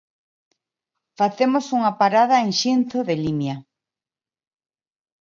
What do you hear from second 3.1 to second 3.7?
Limia.